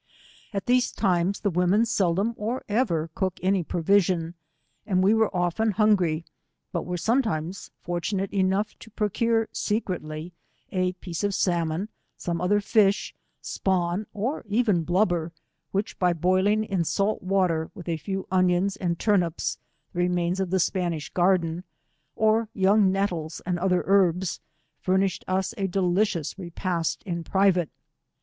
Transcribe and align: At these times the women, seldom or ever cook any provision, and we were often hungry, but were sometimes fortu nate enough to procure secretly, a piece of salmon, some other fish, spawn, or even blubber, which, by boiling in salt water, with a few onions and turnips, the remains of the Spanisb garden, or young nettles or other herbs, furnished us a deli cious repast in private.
At 0.51 0.65
these 0.65 0.91
times 0.91 1.41
the 1.41 1.51
women, 1.51 1.85
seldom 1.85 2.33
or 2.35 2.63
ever 2.67 3.11
cook 3.13 3.39
any 3.43 3.61
provision, 3.63 4.33
and 4.83 5.03
we 5.03 5.13
were 5.13 5.29
often 5.31 5.73
hungry, 5.73 6.25
but 6.71 6.87
were 6.87 6.97
sometimes 6.97 7.69
fortu 7.85 8.13
nate 8.13 8.33
enough 8.33 8.73
to 8.79 8.89
procure 8.89 9.47
secretly, 9.51 10.33
a 10.71 10.93
piece 10.93 11.23
of 11.23 11.35
salmon, 11.35 11.87
some 12.17 12.41
other 12.41 12.59
fish, 12.61 13.13
spawn, 13.41 14.07
or 14.11 14.43
even 14.49 14.83
blubber, 14.83 15.33
which, 15.69 15.99
by 15.99 16.13
boiling 16.13 16.63
in 16.63 16.83
salt 16.83 17.21
water, 17.21 17.69
with 17.75 17.87
a 17.87 17.97
few 17.97 18.25
onions 18.31 18.75
and 18.77 18.97
turnips, 18.97 19.59
the 19.93 19.99
remains 19.99 20.39
of 20.39 20.49
the 20.49 20.57
Spanisb 20.57 21.13
garden, 21.13 21.63
or 22.15 22.49
young 22.55 22.91
nettles 22.91 23.39
or 23.45 23.59
other 23.59 23.83
herbs, 23.85 24.39
furnished 24.79 25.23
us 25.27 25.53
a 25.59 25.67
deli 25.67 26.05
cious 26.05 26.39
repast 26.39 27.03
in 27.03 27.23
private. 27.23 27.69